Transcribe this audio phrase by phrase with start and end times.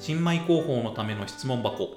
[0.00, 1.90] 新米広報のための質問箱。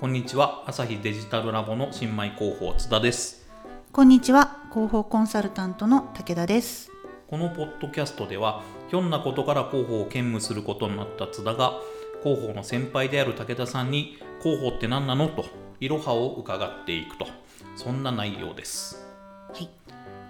[0.00, 0.64] こんにちは。
[0.66, 3.46] 朝日デジタルラボの新米広報津田です。
[3.92, 4.62] こんにちは。
[4.72, 6.90] 広報コンサルタントの武田です。
[7.28, 11.80] このポッドキャストではひょんなことから広報を兼務することになった津田が
[12.22, 15.28] 広報の先輩である武田さんに広報って何なの？
[15.28, 15.44] と
[15.80, 17.26] いろはを伺っていくと。
[17.76, 19.06] そんな内容です、
[19.52, 19.68] はい。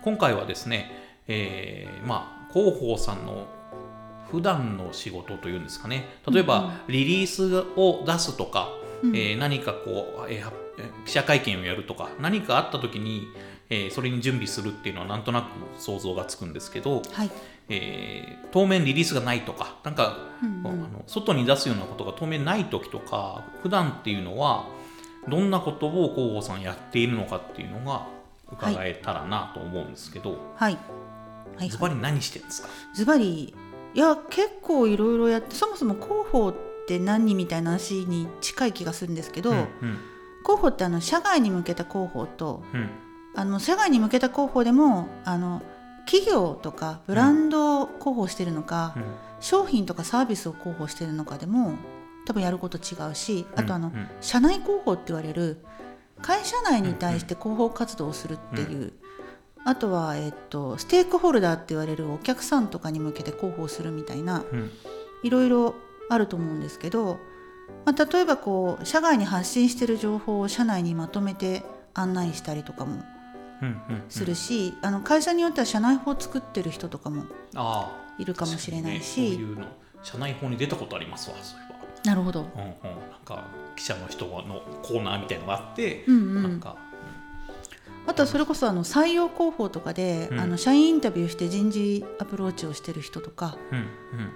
[0.02, 0.90] 今回はですね、
[1.28, 3.46] えーまあ広報さんの
[4.34, 6.08] 普段の仕事というんですかね。
[6.28, 8.68] 例えばリリースを出すとか、
[9.02, 9.16] うん。
[9.16, 10.64] えー何かこう、えー
[11.06, 13.28] 記者会見をやるとか何かあった時に、
[13.70, 15.46] えーそれに準備するっていうのはなんとなく
[15.78, 17.30] 想像がつくんですけど、はい。
[17.68, 20.66] えー当面リリースがないとかなんか、うんうん。
[20.66, 24.66] あの外に出すようなことが当面ない時とか普段っていうのは
[25.28, 28.06] どんなことを広報さんやっているのかっていうのが
[28.50, 30.78] 伺えたらなと思うんですけど、はい。
[31.56, 31.68] はい。
[31.68, 33.54] ズバリ何してるんですか、ズバリ
[33.94, 36.54] いや結構いろいろやってそもそも広報っ
[36.86, 39.66] て何みたいな話に近い気がするんですけど、うんうん。
[40.42, 42.90] 広報ってあの社外に向けた広報とうん。
[43.36, 45.62] あの社外に向けた広報でもあの
[46.06, 49.04] 企業とかブランドを広報してるのか、うん。
[49.40, 51.74] 商品とかサービスを広報してるのかでも
[52.26, 54.08] 多分やること違うしあとあの、うんうん。
[54.20, 55.64] 社内広報って言われる
[56.22, 58.92] 会社内に対して広報活動をするっていう、
[59.64, 64.70] あとは、えっと、ステークホルダーって言われるお客さんとかに向けて広報するみたいなうん。
[65.22, 65.74] いろいろ
[66.10, 67.18] あると思うんですけど、
[67.86, 71.62] まあ、例えばこう社外に発信してる情報を社内にまとめて
[71.94, 73.02] 案内したりとかも
[73.62, 74.02] うんうんうん。
[74.10, 77.24] するし、あの会社によっては社内法を作ってる人とかも
[78.18, 79.66] いるかもしれない確し、ねそういうの
[80.02, 82.10] 社内法に出たことありますわそういえば。
[82.10, 82.40] なるほど。
[82.40, 82.74] うんうん、なん
[83.24, 83.44] か
[83.76, 86.76] 記者の人のコーナーみたいのがあって、うんうん、なんか、
[88.06, 90.40] あとはそれこそあの採用広報とかで、うん。
[90.40, 93.56] あの社員インタビューして人事アプローチをしてる人とか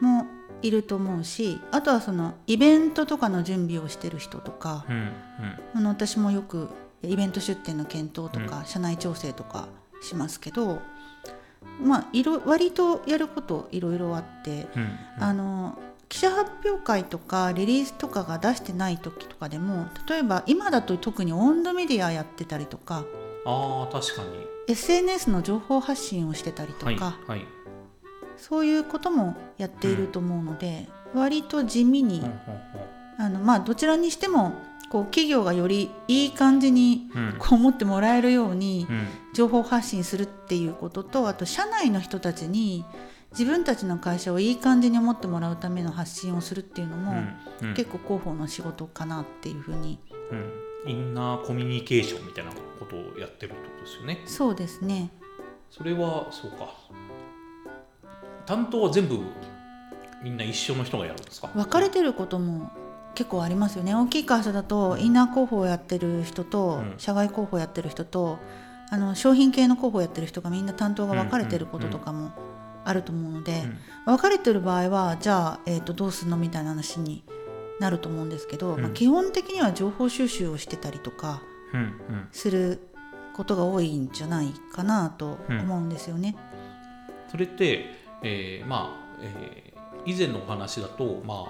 [0.00, 0.26] も
[0.62, 5.12] いると思うしあとはそのイベントとかの準備をしてる人とか、うんうん。
[5.74, 6.68] あの私もよく
[7.02, 9.68] イベント出店の検討とか、社内調整とか
[10.02, 10.80] しますけど、
[11.80, 14.98] まあ、いろ割とやることいろいろあって、うん。
[15.20, 15.78] あの
[16.08, 23.04] 記者発表会とかリリースとかが出してない時とかでも例えば今だと特にオンドメディアやってたりとか
[23.48, 24.28] ああ確かに。
[24.68, 26.94] SNS の情報発信をしてたりとか、はい
[27.26, 27.46] はい、
[28.36, 32.22] そういうこともやっていると思うので、割と地味に、
[33.18, 34.52] あのまあどちらにしても
[34.90, 39.06] こう企業がよりいい感じにこう思ってもらえるようにうん。
[39.34, 42.84] 情報発信するっていうこととあと社内の人たちに
[43.30, 47.22] 自分たちの会社をいい感じに思ってもらうための発信をするっていうのも、
[47.62, 47.74] うん。
[47.74, 49.98] 結構広報の仕事かなっていうふうに。
[50.84, 52.67] うん、インナーコミュニケーションみたいなこと？
[52.96, 54.22] をやってるってことですよね。
[54.26, 55.10] そうですね。
[55.70, 56.74] それはそうか。
[58.46, 59.18] 担当は全部
[60.22, 61.48] みんな一緒の人がやるんですか？
[61.48, 62.70] 分かれてることも
[63.14, 63.94] 結構ありますよね。
[63.94, 66.94] 大きい会社だとインナー広報やってる人と、うん。
[66.98, 68.38] 社外広報やってる人と
[68.90, 72.32] あの商品系の広報やってる人がみんな担当が分かれてることとかも
[72.84, 73.64] あると思うので、
[74.06, 76.38] 分かれてる場合はじゃあ、えー、とどうするの？
[76.38, 77.22] みたいな話に
[77.80, 78.80] なると思うんですけど、うん。
[78.80, 81.42] まあ、基本的には情報収集をしてたりとか
[82.32, 82.80] する
[83.34, 86.36] ことが多いんじゃないかなと思うんですよね。
[87.30, 87.86] それって、
[88.22, 89.68] えーまあ、えー
[90.06, 91.46] 以前のお話だと、まあ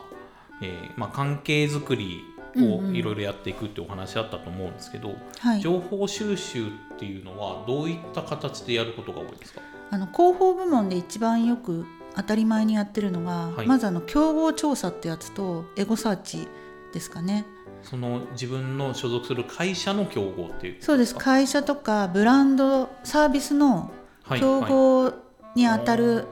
[0.62, 2.24] えーまあ、関係づくり
[2.56, 2.96] をうんうん。
[2.96, 9.60] いろいろやっていくっていうお話だったと思うんですけど、はい、情報収集っていうのはどういった形でやることが多いですか？
[9.90, 11.86] あの広報部門で一番よく
[12.16, 13.66] 当たり前にやってるのが、はい。
[13.66, 16.48] まずあの競合調査ってやつとエゴサーチ
[16.92, 17.46] ですかね
[17.82, 21.14] その自分の所属する会社の競合っていうそうです。
[21.14, 23.90] 会社とかブランドサービスの
[24.24, 25.14] はい競はい合
[25.54, 26.26] に当たる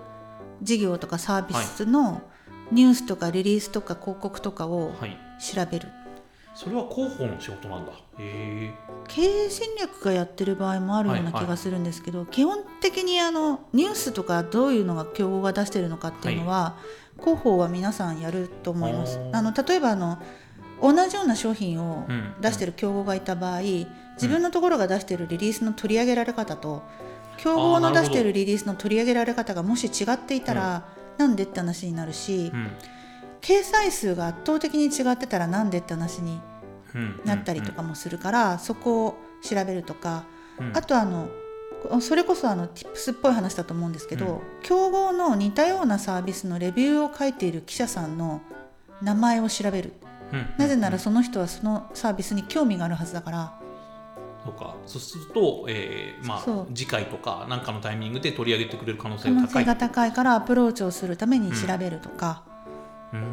[0.62, 2.22] 事業とかサービスの
[2.72, 5.88] ニュースとかリリースとか広告とかをはい、調べる。
[6.54, 7.92] それは広報の仕事なんだ。
[7.92, 8.74] へえ。
[9.08, 16.78] 経営戦略がやってる場合もあるようなはいはい気がするんですけど、基本的にあのニュースとかどういうのが競合が出してるのかっていうのは、
[17.20, 19.20] 広報は皆さんやると思います。
[19.32, 20.18] あの例えばあの
[20.80, 22.34] 同じような商品をうん。
[22.40, 26.82] 出してる競合がいた場合、自分のところが出してるリリースの取り上げられ方と
[27.38, 30.84] 競合の出してるリリースの取り上げられ方がもし違っていたら、
[31.18, 32.70] なんでって話になるし、うん。
[33.40, 36.40] 掲載数が圧倒的に違ってたらなんでって話に
[36.94, 37.20] うん。
[37.24, 40.24] なったりとかもするから、そこを調べるとか、
[40.58, 40.76] うん。
[40.76, 41.28] あとあの
[42.00, 48.40] それこそあの Tips っぽい話だと思うんですけど、競合の似たようなサービスのレビューを書いている記者さんの
[49.02, 49.92] 名前を調べる。
[50.00, 50.05] うん
[50.58, 53.52] なぜならその人はそのサービスに興味があるはずだから。
[54.44, 54.76] そうか。
[54.86, 59.64] そうすると、えーまあ次回とか何かのタイミングで取り上げてくれる可能性可能が高い。
[59.64, 62.42] 性が高いからアプローチをするために調べるとか、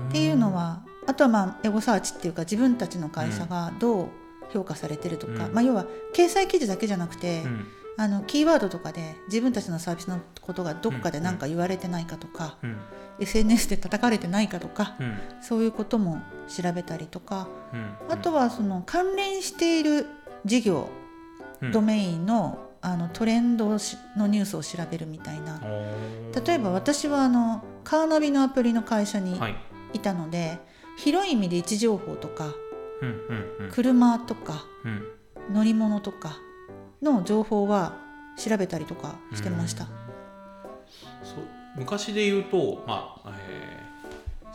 [0.09, 4.07] っていうのはあとはまあエゴサーチっていうか自分たちの会社がどう
[4.51, 5.53] 評価されてるとか、うん。
[5.53, 5.85] まあ、要は
[6.15, 7.67] 掲載記事だけじゃなくて、うん
[7.97, 12.77] あのキーワードとかで自分たちのサービスのことがどっかで何か言われてないかとか、うん。
[13.19, 15.17] SNS で叩かれてないかとか、うん。
[15.41, 17.95] そういうことも調べたりとかうん。
[18.09, 20.07] あとはその関連している
[20.45, 20.89] 事業、
[21.61, 21.71] うん。
[21.71, 23.77] ドメインのあのトレンドの
[24.27, 25.61] ニュースを調べるみたいな。
[26.45, 29.55] 例えば私はあのカーナビのアプリの会社にはい。
[29.93, 30.59] いたので、
[30.97, 32.53] 広い意味で位置情報とか
[33.01, 33.71] うんうんうん。
[33.71, 35.03] 車とかうん。
[35.53, 36.37] 乗り物とか
[37.03, 37.93] の情報は
[38.37, 39.87] 調べたりとかしてました。
[41.75, 43.83] 昔で言うと、まあえー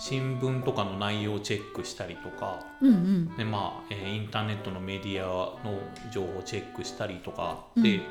[0.01, 3.37] 新聞とかの内容をチェックしたりとかうんうん。
[3.37, 5.27] で、まあえーインターネットのメディア
[5.65, 5.81] の
[6.13, 8.03] 情報をチェックしたりとかで、うん。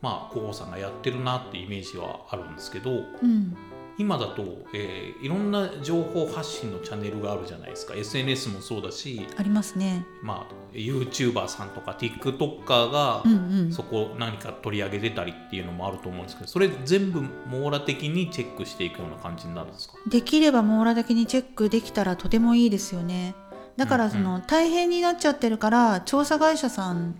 [0.00, 3.56] まあ広報さんがやってるなってイメージはあるんですけどうん
[3.98, 7.94] 今だと、えーいろんな情報発信のチャンネルがあるじゃないですか。
[7.94, 10.06] SNS もそうだし、ありますね。
[10.22, 13.36] まあ、YouTuber さんとか TikToker がうんう
[13.68, 13.72] ん。
[13.72, 19.94] そこ何か取り上げてたりっていうのもあると思うんですけどそれ全部網羅的にチェックしていくような感じになるんですか？
[20.06, 23.34] できれば網羅的にチェックできたらとてもいいですよね。
[23.76, 27.14] だからその、大変になっちゃってるから調査会社さん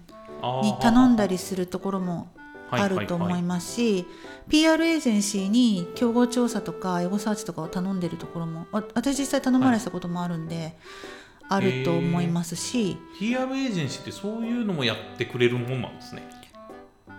[0.63, 2.29] に頼んだりするところも
[2.71, 4.07] あると思いますし、
[4.49, 10.77] PR エージェンシーに競合調査とかエゴサーチとかを頼んでるところもわ私実際頼まれたこともあるんで、
[11.49, 16.23] あると思いますし、PR エージェンシーってそういうのもやってくれるもんなんですね。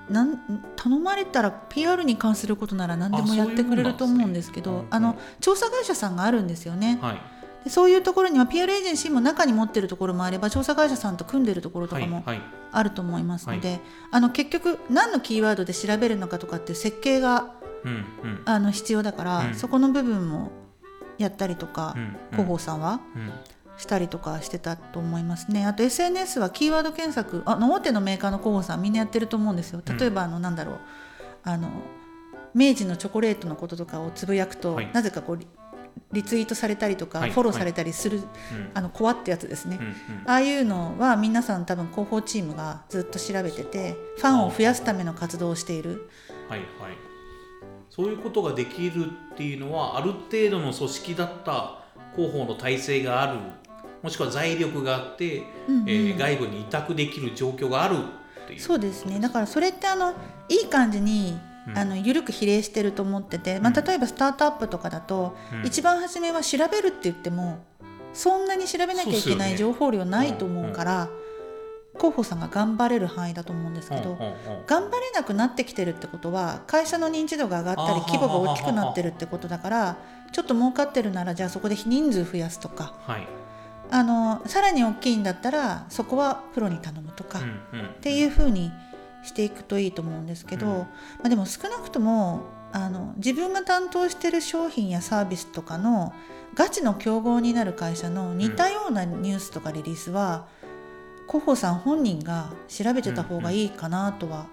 [0.09, 0.39] なん
[0.75, 6.97] 頼まれたら PR に関することなら何でもやってくれると思うんですけどあの調査会社さんがあるんですよね。
[6.99, 12.41] はいでそういうところには PR エージェンシーも中に持ってるところもあれば調査会社さんと組んでるところとかもはいはい。
[12.71, 13.79] あると思いますので、
[14.11, 17.51] あの結局何のキーワードで調べるのかとかっていう設計が
[17.83, 18.41] うんうん。
[18.45, 19.55] あの必要だから、うん。
[19.55, 20.51] そこの部分も
[21.17, 23.31] やったりとか、うん広報さんはうん。
[23.77, 25.65] したりとかしてたと思いますね。
[25.65, 29.81] あと SNS はキーワード検索あの大手のメーカーの広報さんみんなやってると思うんですよ。
[29.97, 30.79] 例えばあの、なんだろう
[31.43, 31.69] あの
[32.53, 34.91] 明治のチョコレートのこととかをつぶやくと、はい。
[34.93, 35.39] なぜかこう
[36.11, 38.25] リリツイートされたりとか、はいフォローされたりする、うん。
[38.73, 39.79] あのコアってやつですね、
[40.25, 46.09] ああいうのは皆さん多分広報チームがずっと調べててファンを増やすための活動をしている。
[46.47, 46.97] はいはい。
[47.89, 51.83] そういうことができるっていうのはある程度の組織だった
[52.15, 53.39] 広報の体制がある。
[54.01, 55.89] もしくは財力があって、うんうん。
[55.89, 57.97] えー外部に委託できる状況がある
[58.43, 58.59] っていう。
[58.59, 59.19] そうですね。
[59.19, 60.13] だからそれってあの
[60.47, 63.85] いい感じに、うんあの緩く比例してると思ってて、まあ、うん。
[63.85, 65.65] 例えばスタートアップとかだと、うん。
[65.65, 67.63] 一番初めは調べるって言っても
[68.13, 71.09] そんなに調べなきゃいけない情報量ないと思うから、
[71.95, 74.65] 広報さんが頑張れる範囲だと思うんですけど、うんうんうん。
[74.65, 79.97] 頑張れなくなってきてるってことは会社の認知度が上がったり規模が大きくなってるってことだから
[80.31, 82.93] ちょっと儲かってるならじゃあそこで人数増やすとか。
[83.05, 83.27] はい。
[83.91, 87.41] あのさらに大きいんだったらそこはプロに頼むとか、う
[87.75, 88.71] んうんっていう風に
[89.23, 90.77] していくといいと思うんですけど、うん。
[90.77, 90.87] ま
[91.25, 96.13] あ、でも少なくともあの自分が担当してる商品やサービスとかの
[96.55, 100.47] ガチの競合になる会社の似たようなニュースとかリリースは、
[101.27, 104.47] 広報さん本人が調べてた方がいいかなとは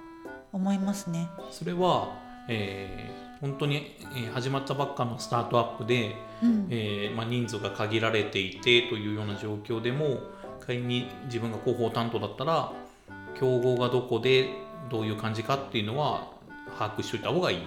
[0.53, 1.29] 思いますね。
[1.51, 2.15] それは、
[2.49, 6.67] えー本当に、えー始まったばっかのスタートアップで、うん。
[6.71, 10.21] えーまあ、人数が限られていてというような状況でも
[10.61, 12.73] 仮に自分が広報担当だったら
[13.39, 14.51] 競合がどこで
[14.91, 16.29] どういう感じかっていうのは
[16.79, 17.59] 把握しておいた方がいい。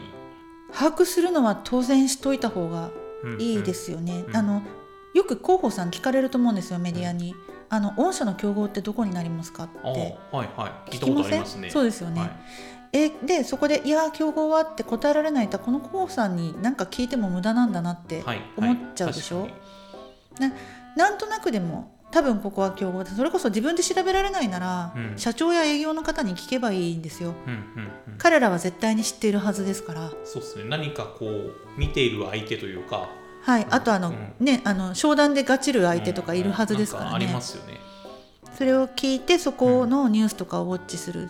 [0.74, 2.92] 把握するのは当然しといた方が
[3.40, 4.24] いいですよね。
[4.28, 4.62] うんあの
[5.16, 7.36] よく広報さん聞かれると思うんですよメディアに。
[7.72, 11.70] あの御社の競合ってどこになりますかっあてあはいはい聞きませんことありますね。
[11.70, 12.22] そうですよね。
[12.22, 12.32] はい
[12.92, 19.54] えでそこで「いや競合は?」って答えられないとこの広報さんに何か聞いても無駄なんだなってはい思っちゃうでしょ、はい
[20.96, 25.18] なんとなくでも多分ここは競合でそれこそ自分で調べられないなら、うん。
[25.18, 27.36] 社長や営業の方に聞けばいいんですよ。
[27.46, 27.60] うんうん
[28.14, 30.12] うん、彼らは絶対に知っているはずですから。
[30.24, 30.66] そうですね。
[30.66, 33.10] 何かこう見ている相手というか。
[33.44, 33.68] はい。
[33.70, 34.34] あとあの、うん。
[34.40, 37.10] ねあの商談でガチる相手とかいるはずですからうん。
[37.10, 37.16] なん。
[37.18, 37.80] ありね、ますよね。
[38.58, 41.30] それを聞いてそこのニュースとかをウォッチする。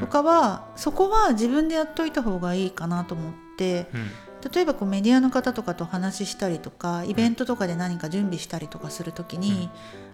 [0.00, 3.86] とかは、そこは自分でやっといた方がいいかなと思って。
[3.94, 4.10] うん
[4.52, 9.70] 例えばこうメディアの方とかと話したりとかイベントとかで何か準備したりとかするときに、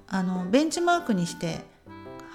[0.06, 1.60] あのベンチマークにして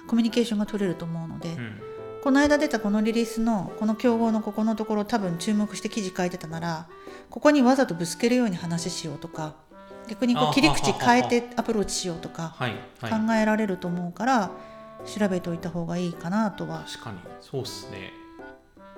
[0.06, 1.80] コミュニケーションが取れると思うので、うん。
[2.24, 6.88] この間出たこのリリースのこの競合のここのところ多分注目して記事書いてたなら
[7.28, 9.54] ここにわざとぶつけるように話しようとか
[10.08, 12.56] 逆にこあう切り口変えてアプローチしようとか
[13.02, 13.08] 考
[13.38, 14.50] えられると思うから
[15.04, 16.86] 調べておいた方がいいかなとは。
[16.88, 17.18] 確かに。
[17.42, 18.23] そうっすね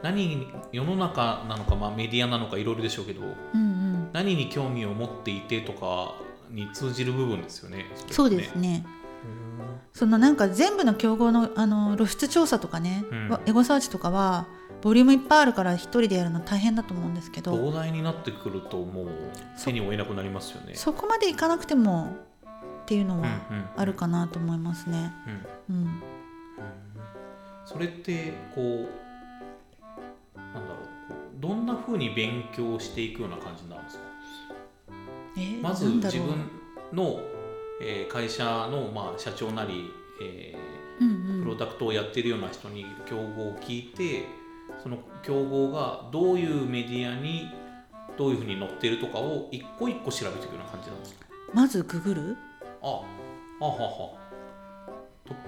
[0.06, 3.25] 何に世の中なのか、まあ、メディアなのかいろいろでしょうけどう
[3.58, 4.08] んうん。
[4.12, 6.14] 何に興味を持っていてとか
[6.50, 7.86] に通じる部分ですよね。
[8.10, 8.84] そうですね。
[9.92, 14.46] そのなんか全部の競合のあの露出調査とかね、うん、エゴサーチとかは
[14.82, 19.08] ボリュームいっぱいあるから一人でやるの大変だと思うんですけど膨大になってくるともう
[19.62, 20.75] 手に負えなくなりますよね。
[20.75, 22.14] そこまでいかなくても
[22.82, 23.26] っていうのは
[23.75, 25.12] あるかなと思いますね。
[25.68, 25.82] うん、うん。
[25.82, 26.02] うん、
[27.64, 29.05] それってこう
[31.38, 34.05] どんなふうに勉強していくような感じになるんですか、
[35.37, 36.50] えー、まず自分
[36.93, 37.21] の、
[37.81, 39.90] えー、会社の、まあ、社長なり、
[40.23, 44.25] えー、うんうん、プロダクトをやってるような人に競合を聞いて
[44.83, 47.49] その競合がどういうメディアに
[48.16, 51.26] どういうふうに載ってるとかを一個一個調べていくような感じなんですか？
[51.52, 52.37] まずググる？
[52.83, 53.02] あ
[53.61, 54.26] あはは。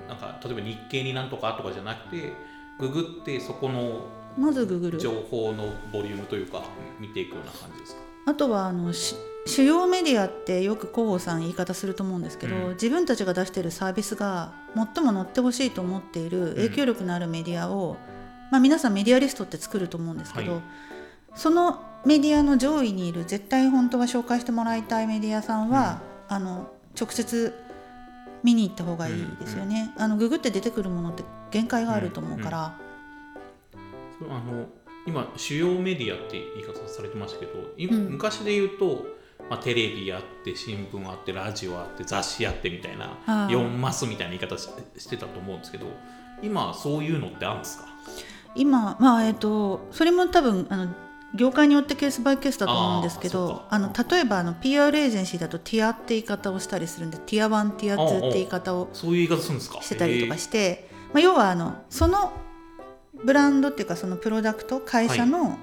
[0.06, 2.32] なんか例えば日経になんとかとかじゃなくて
[2.78, 4.02] ググってそこの
[4.38, 4.98] まずググる。
[5.00, 6.62] 情報のボリュームというか
[7.00, 8.00] 見ていくような感じですか？
[8.26, 17.96] あとはあの主要メディアってよく広報さん言い方すると思うんですけど、うん、自分たちが出しているサービスが最も載ってほしいと思っている影響力のあるメディアを、うん、
[18.50, 20.62] まあ、皆さんメディアリストって作ると思うんですけど、はい、
[21.34, 27.54] そのメディアの上位にいる絶対本当は紹介してもらいたいメディアさんは、うん、あの直接
[28.42, 32.87] 見に行った方がいいですよね、あのググって出てくるものって限界があると思うから。
[34.22, 34.66] あの
[35.06, 39.06] 今主要メディアって言い方されてましたけど、うん、昔で言うと、
[39.48, 43.16] まあ、テレビあって新聞あってラジオあって雑誌あってみたいな
[43.48, 45.86] 4マスみたいな言い方してたと思うんですけど
[46.42, 47.86] 今そういうのってあるんですか？
[48.54, 50.94] 今まあえっ、ー、とそれも多分あの
[51.34, 59.80] 業界によってケースバイケースだと思うんですけどあの例えばあの PR エージェンシーだとティアって言い方をしたりするんでティア1ティア2って言い方をそういう言い方するんですか？
[59.82, 62.32] してたりとかして、まあ、要はあのその
[63.24, 65.58] ブランドっていうかそのプロダクト会社の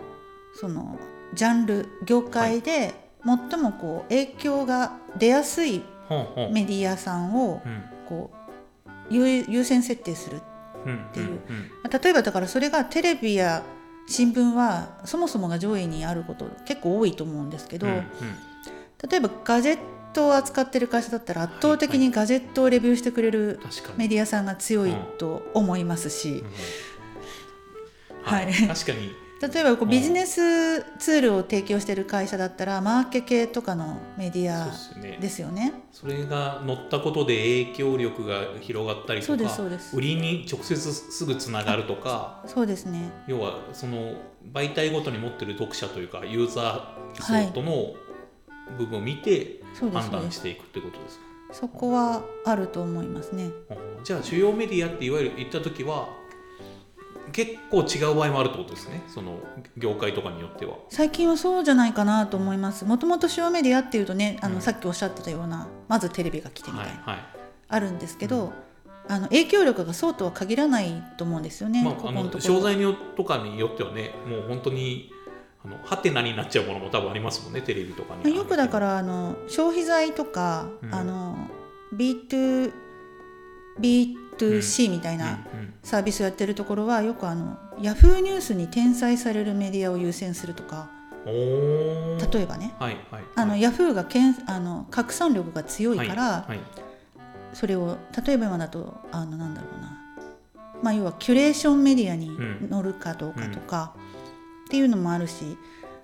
[0.53, 0.99] その
[1.33, 2.93] ジャンル業界で
[3.25, 5.83] 最もこう影響が出やすい
[6.51, 7.61] メディアさんを
[8.07, 8.31] こ
[9.09, 10.41] う優先設定するっ
[11.13, 11.39] ていう。
[12.01, 13.63] 例えばだからそれがテレビや
[14.07, 18.03] 新聞はそもそもが上位にあること結構多いと思うんですけど例
[19.17, 19.79] えばガジェッ
[20.13, 23.59] トを扱ってる会社だったら圧倒的にガジェットをレビューしてくれる
[23.97, 26.43] メディアさんが強いと思いますし。
[28.25, 29.25] はい、確かに。
[29.41, 34.71] 例えばこうビジネスツールを提供している会社だったらマーケ系とかのメディア
[35.19, 35.73] ですよね。
[35.91, 39.57] それが乗ったことで影響力が広がったりとか
[39.93, 43.11] 売りに直接すぐつながるとかそうですね。
[43.27, 44.13] 要はその
[44.53, 47.93] 媒体ごとに持ってる読者というかユーザー層との
[48.77, 53.51] 部分を見て判断していくってことですか、はい、そこはあると思いますね。
[54.03, 56.09] じゃあ主要メディアっていわゆる言った時は
[57.35, 59.03] 結構違う場合もあるってことですね。
[59.09, 59.39] その
[59.75, 60.77] 業界とかによっては。
[60.87, 62.85] 最近はそうじゃないかなと思います。
[62.85, 67.25] もともと主要メディアっていうとねあの、うん、さっきおっしゃってたようなまずテレビが来てみたいな、はいはい、
[67.67, 68.53] あるんですけど、
[69.05, 75.11] うん、あの影響力がそうとは限らないと思うんですよね、まあ、ここの商材にとかによってはねもう本当に
[75.65, 78.33] あのハテナになっちゃうものも多分ありますもんねテレビとかに。
[78.33, 81.49] よくだからあの消費財とか、うん、あの
[81.93, 82.71] B2B
[84.37, 85.45] to C みたいな
[85.85, 90.89] サービスをやってるところはよくあのヤフーニュースに転載されるメディアを優先するとか
[91.25, 96.59] 例えばね、はいはい、あのヤフーがけんあの拡散力が強いから、はいはい、
[97.53, 99.97] それを例えば今だとあのなんだろうな、
[100.81, 102.31] まあ、要はキュレーションメディアに
[102.67, 103.93] 乗るかどうかとか、
[104.65, 105.57] っていうのもあるし、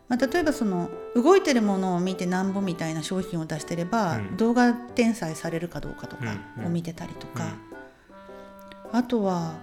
[0.07, 6.35] まあ、例えばその動いてるものを見てなんぼみたいな商品を出してれば、うん、動画転載されるかどうかとか
[6.65, 7.45] を見てたりとか。
[7.45, 8.99] うん。
[8.99, 9.53] あとは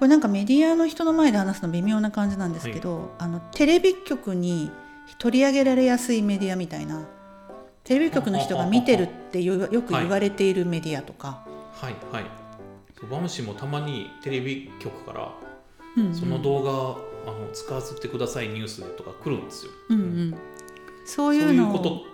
[0.00, 4.70] これなんかメディアの人の前で話すの微妙な感じなんですけど、はい、あのテレビ局に
[5.18, 7.06] 取り上げられやすいメディアみたいな
[7.84, 11.46] テレビ局の人が見てるってよく言われているメディアとか。
[11.74, 11.96] はい。
[12.10, 12.24] はい、
[13.10, 15.34] バムシもたまにテレビ局から、
[15.98, 16.70] うんうん、その動画
[17.30, 19.72] あの使わせてくださいニュースとか来るんですよ。
[19.90, 20.34] うんうん、
[21.04, 22.04] そういうのを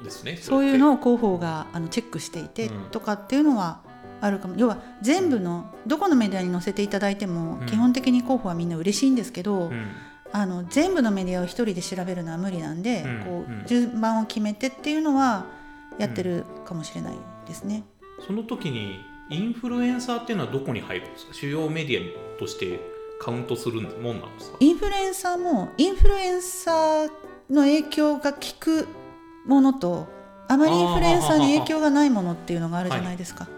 [0.41, 3.86] そういうのを広報があのチェックしていてとかっていうのは
[4.21, 4.55] あるかも。
[4.57, 9.71] 要は全部のどこのメディアに載せていただいても、基本的に候補はみんな嬉しいんですけど、
[10.33, 15.47] あの全部のメディアを一人で調べるのは無理なんで、こう順番を決めてっていうのは
[15.99, 17.15] やってるかもしれない
[17.47, 17.85] ですね。
[18.27, 21.35] その時にインフルエンサーっていうのはどこに入るんですか？
[21.35, 22.81] 主要メディアとして
[23.21, 24.57] カウントするもんなんですか？
[24.61, 27.11] インフルエンサーもインフルエンサー
[27.51, 28.89] の影響が効く
[29.47, 30.07] ものと
[30.49, 33.49] あまりインフルエンサーに影響がないものっていうのがあるじゃないですか。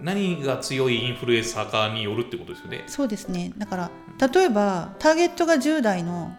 [0.00, 2.84] 何が強いインフルエンサーかによるってことですよね。
[2.86, 3.52] そうですね。
[3.58, 3.90] だから
[4.32, 6.32] 例えばターゲットが10代の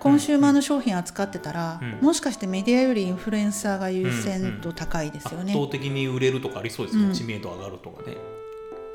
[0.00, 1.98] コンシューマーの商品扱ってたら、うん。
[2.00, 7.12] もしかしてメディアよりインフルエンサーが優先度高いですよね、圧倒的に売れるとかありそうですね、うん。
[7.12, 8.16] 知名度上がるとかね。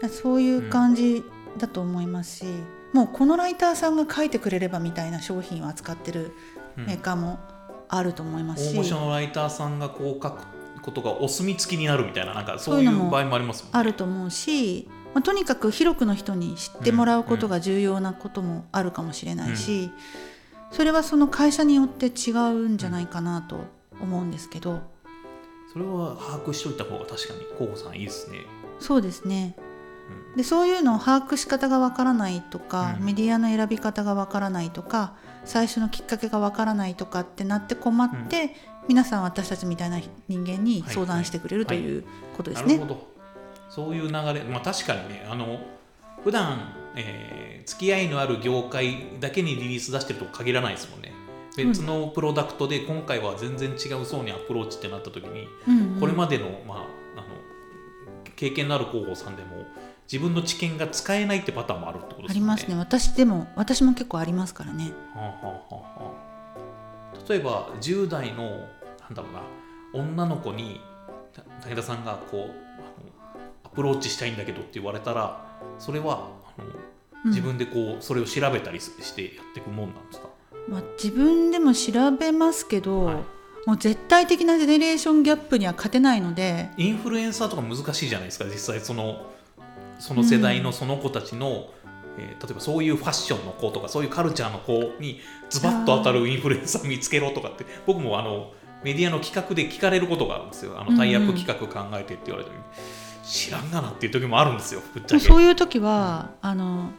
[0.09, 1.23] そういう感じ
[1.57, 2.45] だと思いますし、
[2.91, 6.33] もうこのライターさんが書いてくれればみたいな商品を扱ってる
[6.77, 7.39] うんメーカーも
[7.87, 10.41] あると思いますし、大御所のライターさんがこう書く
[10.85, 13.79] ことがお墨付きになるみたいななんかそそうういう場合もありますもんね。
[13.79, 19.89] あると思うし、まあ、とにかく広くの人に知ってもらうことが重要なこともあるかもしれないし、
[20.69, 23.61] それはその会社によって違うんじゃないかなと
[23.99, 24.79] 思うんですけど。
[25.73, 28.39] それは把握しといた方が確かに候補さんいいですね。
[28.79, 29.55] そうですね。
[30.37, 33.05] でそういうのを把握し方がわからないとか、うん。
[33.05, 35.15] メディアの選び方がわからないとか
[35.45, 38.55] 最初のきっかけがわからないとかってなって困って、
[38.87, 41.83] 皆さん私たちみたいな人間に相談してくれるとはい。
[41.83, 42.03] いう
[42.35, 42.77] ことですね。
[42.77, 43.07] なるほど。
[43.69, 44.43] そういう流れ。
[44.43, 45.59] まあ確かにねあの
[46.23, 51.11] 普段、えー付き合いのある業界だけにリリース出してると限らないですもんね。
[51.57, 57.23] 別のプロダクトで今回は全然違う層にアプローチってなった時にうんうんこれまでの,、まあ、あの
[58.35, 59.65] 経験のある広報さんでも
[60.11, 62.51] 自分の知見が使えないってパターンもあるってことですよね。
[62.51, 62.75] ありますね。
[62.75, 64.91] 私でも私も結構ありますからね。
[65.13, 65.75] はあはあはあ。
[65.75, 69.41] はあ例えば10代のなんだろうな。
[69.93, 70.81] 女の子に
[71.33, 72.55] た武田さんがこう
[73.63, 75.45] アプローチしたいんだけどって言われたら
[75.79, 76.67] それはあの
[77.25, 77.31] うん。
[77.31, 80.27] 自分でこうそれを調べたりしてやっていくもんなんですか、
[80.67, 83.15] まあ、自分でも調べますけど、はい。
[83.65, 86.69] もう絶対的なジェネレーションギャップには勝てないので。
[86.77, 89.25] インフルエンサーとか難しいじゃないですか実際その
[89.99, 91.85] その世代のその子たちの、えー
[92.17, 98.53] 例えばそういうファッションの子とかそういうカルチャーの子にズバッと当たるインフルエンサー見つけろとかって 僕もあの
[98.85, 100.77] メディアの企画で聞かれることがあるんですよ。
[100.77, 100.93] あうんうん。
[100.93, 102.63] のタイアップ企画考えてって言われた時に、
[103.25, 104.81] 知らんがなっていう時もあるんですよ
[105.19, 106.91] そういう時は、あの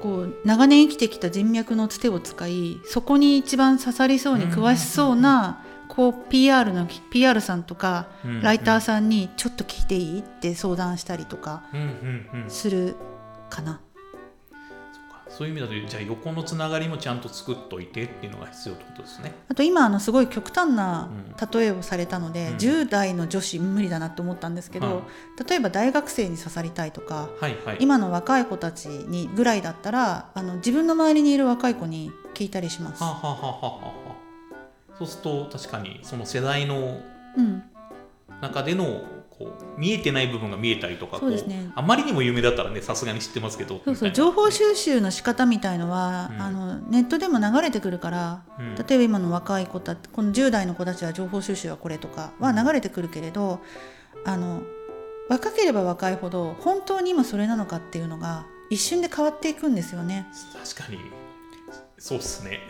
[0.00, 5.62] こう長年生きてきた人脈のつてを使いそこに一番刺さりそうに詳しそうな、
[5.96, 11.62] こう PR の PR さんとかうんライターさんにちょっと聞いていいって相談したりとか
[12.48, 12.96] する
[13.48, 13.80] かな。
[14.92, 15.22] そうか。
[15.30, 19.32] そういう意味だとじゃあ横のつながりもちゃんと作っといてっていうのが必要ってことですね。
[19.48, 22.56] あと今あのすごい極端なう例えをされたので、うん。
[22.56, 24.90] 10代の女子無理だなと思ったんですけど、う
[25.42, 25.46] ん。
[25.46, 27.78] 例えば大学生に刺さりたいとかはいはい。
[27.80, 33.02] 今の若い子たちにぐらいだったらあの自分の周りにいる若い子に聞いたりします。
[33.02, 34.05] はあ、はあはあは
[34.98, 37.00] そうすると確かにその世代の
[37.36, 37.62] うん、
[38.40, 41.64] 中でのこう見えてない部分が見えたりとかそうですね。
[41.66, 46.40] こうあまりにも有名だったらねさすがに知ってますけどそうそう情報収集の仕方みたいのは、うん。
[46.40, 48.74] あのネットでも流れてくるからうん。
[48.74, 53.60] 例えば今の若い子たこの10代の子たちは情報収集はこれとかは流れてくるけれど
[54.24, 54.62] あの
[55.28, 60.26] 若ければ若いほど本当に今それなのかっていうのが一瞬で変わっていくんですよね。
[60.74, 60.98] 確かに
[61.98, 62.60] そうっすね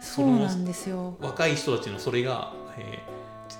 [0.00, 1.16] そうなんですよ。
[1.20, 2.98] 若い人たちのそれが、え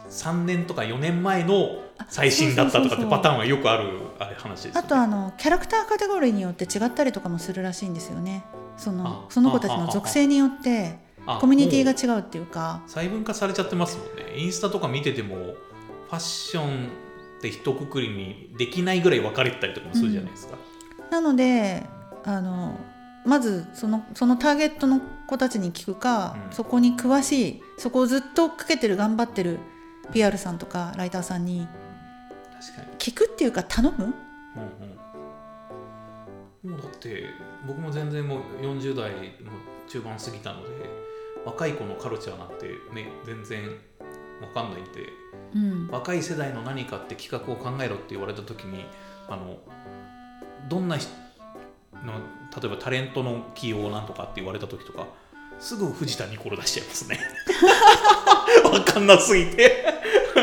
[0.09, 4.81] 3年とか4年前のあ最新だったとかってパターンはよくあるあれ話ですよね。
[4.81, 8.45] あとあのキャラクターカテゴリーによって違ったりとかもするらしいんですよね。
[8.77, 12.83] そのあその子たちの属性によってあコミュニティが違うっていうか。
[12.87, 14.37] 細分化されちゃってますもんね。
[14.37, 16.89] インスタとか見ててもファッション
[17.39, 20.57] って一括りにできないぐらい分かれてたりとかもするじゃないですか、
[21.11, 21.87] なので
[22.25, 22.79] あの
[23.27, 26.55] まずそのそのターゲットの子たちに聞くか、うん。
[26.55, 29.59] そこに詳しいそこをずっとかけてる頑張ってる
[30.13, 31.69] PR さんとかライターさんに
[32.99, 34.15] 聞くっていうか頼む？
[36.63, 37.25] うんうん、もうだって
[37.67, 39.53] 僕も全然もう40代の
[39.89, 40.69] 中盤過ぎたので
[41.45, 43.69] 若い子のカルチャーなんてね全然
[44.41, 44.91] わかんないんで
[45.55, 45.89] うん。
[45.89, 48.85] 若い世代の何かって企画を考えろって言われた時に
[49.29, 49.59] あの
[50.69, 51.11] どんな人
[52.05, 52.15] の
[52.57, 55.07] 例えばタレントの起用なんとかって言われた時とか
[55.61, 57.21] すぐ藤田ニコル出しちゃいますね。
[58.65, 59.85] わかんなすぎて。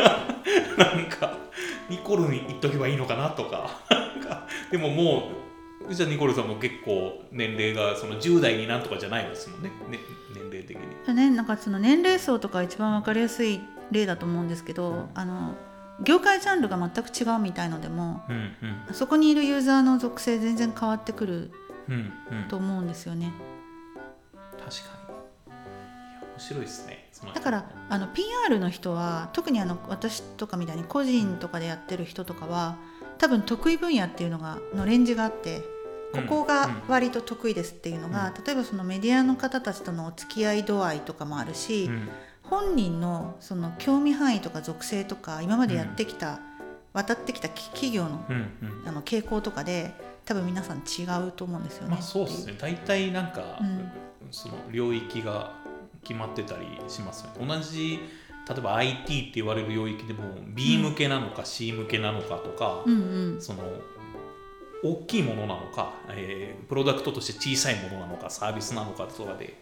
[0.78, 1.36] なんか
[1.90, 3.70] ニコルに言っとけばいいのかなとか。
[4.70, 5.32] でもも
[5.84, 9.70] う藤田ニコルさんも結構年齢がその10代になんとかじゃないですもんね。
[9.90, 9.98] ね
[10.34, 11.14] 年齢的に。
[11.14, 15.56] ね、なんかその年齢層とか一番わかりやすい例だと思うんですけどあの
[16.02, 18.36] 業界ジャンルが全く違うみたいのでもうん
[18.88, 18.94] うん。
[18.94, 21.50] そこにいるユーザーの属性全然変わってくる
[21.88, 22.48] うんうん。
[22.48, 23.32] と思うんですよね。
[24.58, 25.12] 確か
[25.48, 25.54] に。
[26.32, 27.08] 面白いですね。
[27.34, 32.76] だからあの PR の人は特にあの私とかみたいに個人とかでやってる人とかは
[33.18, 35.62] 多分得意分野っていうのがのレンジがあって
[36.12, 42.08] ここが割と得意ですっていうのが、例えばそのメディアの方たちとのお付き合い度合いとかもあるし、うん。
[42.42, 46.40] 本人のその興味範囲とか属性とか今までやってきた、
[46.94, 48.88] 渡ってきたき企業のうんうん。
[48.88, 49.92] あの傾向とかで
[50.28, 51.92] 多分皆さん違うと思うんですよね。
[51.92, 52.54] まあそうですね。
[52.58, 53.90] 大体なんか、うん。
[54.30, 55.54] その領域が
[56.02, 57.46] 決まってたりしますよね。
[57.46, 57.98] 同じ
[58.46, 63.40] 例えば IT って言われる領域でも B 向けなのか C 向けなのかとか、うんうん。
[63.40, 63.62] その
[64.84, 69.58] 大きいものなのか、えープロダクトとして小さいものなのかサービスなのかとかで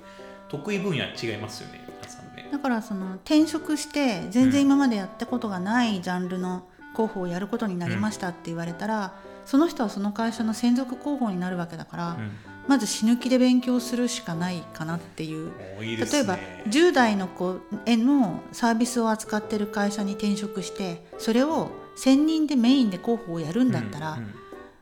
[0.48, 2.48] 得意分野違いますよね皆さんね。
[2.50, 9.14] だからその転職して全然今までやったことがないジャンルの広報をやることになりましたって言われたら、
[9.46, 12.30] その人はその会社の専属広報になるわけだから、うん。
[12.68, 15.56] まず死ぬ気で勉強するしかないかなっていう。
[15.56, 15.96] ね。
[15.96, 16.36] 例えば
[16.68, 24.34] 10代の子へのサービスを扱ってる会社に転職してそれを専任でメインで広報をやるんだったら、うんうん。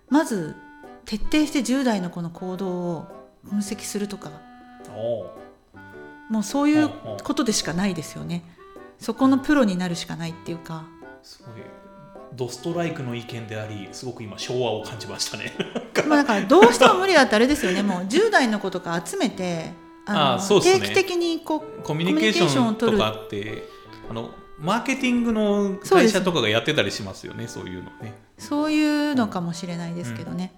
[0.09, 0.57] まず
[1.05, 3.07] 徹底して10代の子の行動を
[3.44, 4.31] 分析するとか
[6.31, 6.90] もうそういう。
[7.22, 8.42] ことでしかないですよね。
[8.98, 10.85] そこのプロになるしかないっていうか。
[11.22, 11.62] すごい
[12.37, 15.53] ドストライクの意見でありすごく今昭和を感じましたね。
[16.07, 19.73] まあだからどうしても無理だってあれですよねもう10代の子とか集めて
[20.07, 23.68] あのあそうっすね定期的にこうコミュニケーションとかあって
[24.11, 28.14] あのマーケティングの会社とかがやってたりしますよねそういうのね。
[28.38, 30.53] そういうのかもしれないですけどね。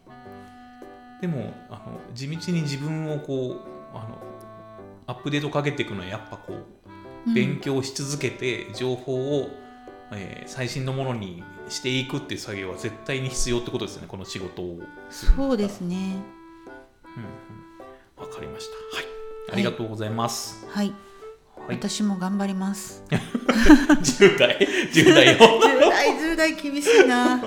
[1.21, 3.62] でもあの地道に自分をこ
[3.95, 4.19] うあの
[5.07, 9.49] アップデートかけていくのはやっぱこううん勉強し続けて情報を、
[10.12, 15.97] えー最新のものにしていくっていう作業は絶対に必要ってことですよねこの仕事をそうですね。
[17.16, 19.07] うんうんわかりましたはい
[19.53, 20.92] ありがとうございます、はい、
[21.66, 23.05] はい、私も頑張ります。
[23.11, 24.59] 10代
[24.92, 27.40] ？10代を10代10代厳しいな。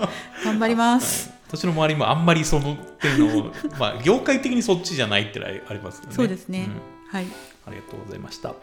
[0.44, 1.32] 頑張ります。
[1.48, 6.64] 私の周りもあんまりその点の まあ業界的にそっちじゃないってありますよねそうですね。
[6.64, 7.28] んはい。
[7.66, 8.54] ありがとうございました。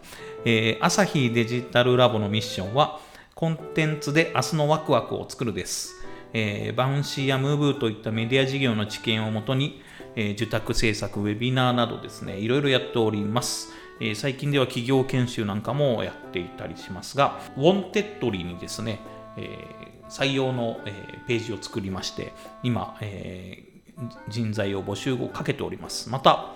[0.45, 3.01] えー、朝日デジタルラボのミッションは、
[3.39, 5.95] コンテンツで明日のワクワクを作るです。
[6.33, 9.83] えー bouncyやムーブーといったメディア事業の知見をもとに、
[10.15, 13.75] えー受託制作、ウェビナーなどですね、いろいろやっております。
[14.01, 19.01] えー最近では企業研修なんかもやっていたりしますが、ウォンテッドリーにですね、
[19.37, 20.93] えー採用の、え
[21.29, 23.77] ページを作りまして、今、えー
[24.31, 26.09] 人材を募集をかけております。
[26.09, 26.55] また、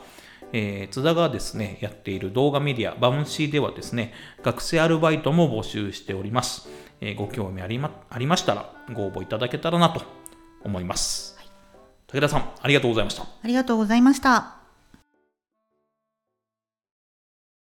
[0.53, 6.69] えー津田がですね、やっている動画メディア、 bouncyではですね、学生アルバイトも募集しております。
[7.01, 10.03] えーご興味ありまありましたら、ご応募いただけたらなと
[10.65, 11.39] 思います。
[12.09, 13.23] 武田さん、ありがとうございました。
[13.23, 14.60] ありがとうございました。